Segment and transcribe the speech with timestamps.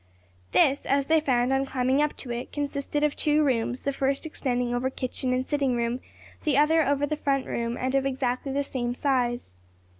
[0.51, 4.25] This, as they found on climbing up to it, consisted of two rooms, the first
[4.25, 5.99] extending over kitchen and sitting room,
[6.43, 9.51] the other over the front room and of exactly the same size.